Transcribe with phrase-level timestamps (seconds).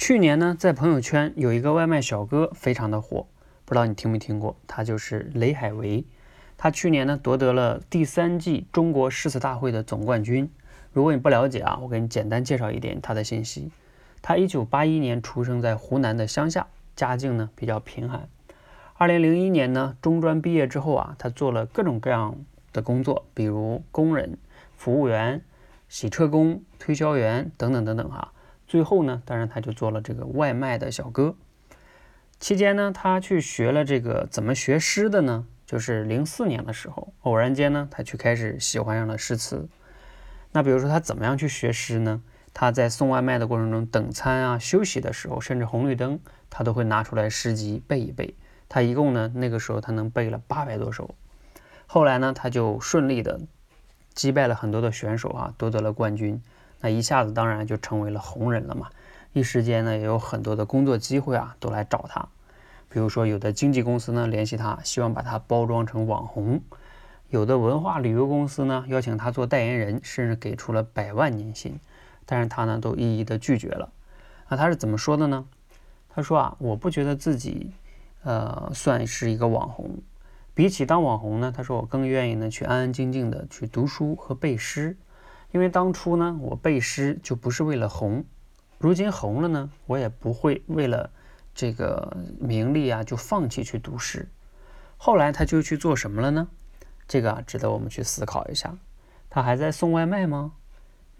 [0.00, 3.26] 去年呢，在朋友圈有一个外卖小哥非常的火，
[3.66, 4.56] 不知道你听没听过？
[4.66, 6.06] 他就是雷海为。
[6.56, 10.50] 他去年呢夺得了第三季中国诗词大会的总冠军。
[10.94, 13.70] 如果你不了解啊，我给你简单介绍一点他的信息。
[14.22, 18.26] 他一九八一年出生在湖南的乡下，家境呢比较贫寒。
[18.94, 22.36] 二零零一年呢，中专毕业之后啊，他做了各种各样
[22.72, 24.38] 的工作，比如工人、
[24.74, 25.42] 服务员、
[25.90, 28.32] 洗车工、推销员等等等等哈。
[28.70, 31.34] 最后呢，当然他就做了这个外卖的小哥。
[32.38, 35.44] 期间呢，他去学了这个怎么学诗的呢？
[35.66, 39.68] 就是零四年的时候，偶然间呢，他去开始喜欢上了诗词。
[40.52, 42.22] 那比如说他怎么样去学诗呢？
[42.54, 48.36] 他在送外卖的过程中，等餐啊、休息的时候，甚至红绿灯，他都会拿出来诗集背一背。
[48.68, 51.16] 他一共呢，那个时候他能背了八百多首。
[51.88, 53.40] 后来呢，他就顺利的
[54.14, 56.40] 击败了很多的选手啊，夺得了冠军。
[56.80, 58.88] 那一下子当然就成为了红人了嘛，
[59.32, 62.28] 一时间呢也有很多的工作机会啊都来找他，
[62.88, 66.62] 比如说有的经纪公司呢联系他，希望把他包装成网红，
[67.28, 71.78] 有的文化旅游公司呢邀请他做代言人，甚至给出了百万年薪，
[72.24, 73.92] 但是他呢都一一的拒绝了。
[74.48, 75.44] 那他是怎么说的呢？
[76.08, 77.72] 他说啊，我不觉得自己
[78.24, 79.98] 呃算是一个网红，
[80.54, 84.96] 比起当网红呢，他说我更愿意呢去安安静静的去读书和背诗。
[85.52, 88.24] 因为当初呢，我背诗就不是为了红，
[88.78, 91.10] 如今红了呢，我也不会为了
[91.54, 94.28] 这个名利啊就放弃去读诗。
[94.96, 96.48] 后来他就去做什么了呢？
[97.08, 98.76] 这个啊值得我们去思考一下。
[99.28, 100.52] 他还在送外卖吗？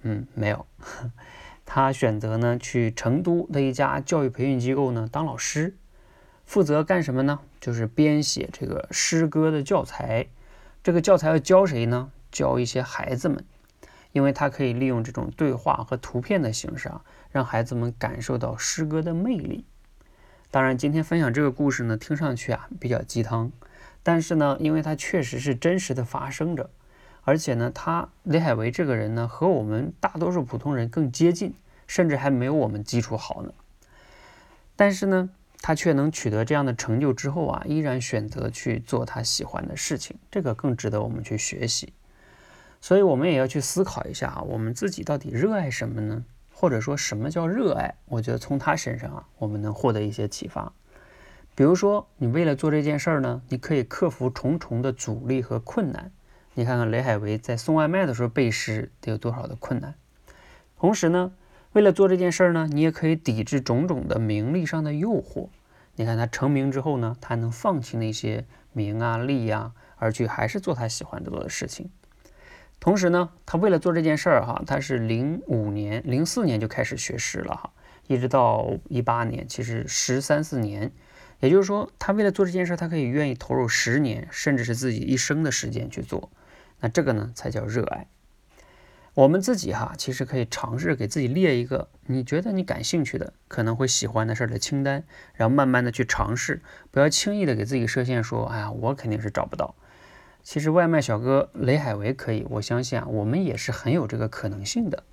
[0.03, 0.67] 嗯，没有。
[1.67, 5.77] 他选择呢去成都的一家教育培训机构呢当老师，
[6.45, 7.41] 负责干什么呢？
[7.61, 10.27] 就是编写这个诗歌的教材。
[10.83, 12.11] 这个教材要教谁呢？
[12.31, 13.45] 教一些孩子们。
[14.13, 19.65] 因为它可以利用这种对话和图片的形式啊，让孩子们感受到诗歌的魅力。
[20.51, 23.53] 当然，今天分享这个故事呢，听上去啊比较鸡汤，
[24.03, 26.71] 但是呢，因为它确实是真实的发生着，
[27.23, 31.55] 而且呢，他雷海为这个人呢，和我们大多数普通人更接近，
[31.87, 33.53] 甚至还没有我们基础好呢。
[34.75, 41.93] 但是呢，他却能取得这样的成就之后啊，依然选择去做他喜欢的事情，这个更值得我们去学习。
[42.81, 46.25] 所以，我们也要去思考一下啊，我们自己到底热爱什么呢？
[46.53, 47.95] 或者说什么叫热爱？
[48.07, 50.73] 我觉得从他身上啊，我们能获得一些启发。
[51.55, 56.11] 比如说，你为了做这件事儿呢，你可以克服重重的阻力和困难。
[56.55, 59.95] 你看看雷海为在送外卖的时候背诗得有多少的困难。
[60.79, 61.33] 同时呢，
[61.73, 65.49] 为了做这件事儿呢，你也可以抵制种种的名利上的诱惑。
[65.97, 71.91] 你看他成名之后呢，他能放弃那些名啊利呀，而去还是做他喜欢做的事情。
[72.81, 77.71] 同时呢，他为了做这件事儿哈，他是零五年、零四年就开始学诗了哈，
[78.07, 80.91] 一直到一八年，其实十三四年。
[81.41, 86.31] 也就是说，他为了做这件事儿，他可以愿意投入十年，甚至是自己一生的时间去做。
[86.81, 88.07] 那这个呢，才叫热爱。
[89.15, 95.05] 我们自己哈，其实可以尝试给自己列一个你觉得你感兴趣的、可能会喜欢的事儿的清单，
[95.35, 99.75] 然后慢慢的去尝试，不要轻易的给自己设限，说，哎呀，我肯定是找不到。
[100.43, 105.05] 其实外卖小哥雷海为可以，我相信啊，我们也是很有这个可能性的。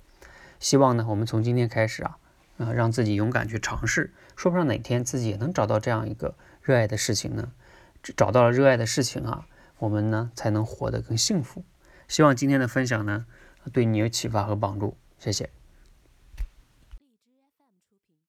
[0.58, 2.18] 希望呢，我们从今天开始啊，
[2.56, 7.52] 啊，让自己勇敢去尝试，说不上哪天自己也能找到这样一个热爱的事情呢。
[8.16, 9.46] 找到了热爱的事情啊，
[9.78, 11.64] 我们呢才能活得更幸福。
[12.08, 13.26] 希望今天的分享呢，
[13.72, 14.96] 对你有启发和帮助。
[15.18, 15.57] 谢谢。